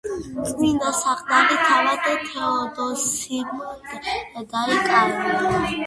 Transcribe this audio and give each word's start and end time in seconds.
წმინდა 0.45 0.93
საყდარი 0.99 1.59
თავად 1.67 2.09
თეოდოსიმ 2.31 3.65
დაიკავა. 4.55 5.59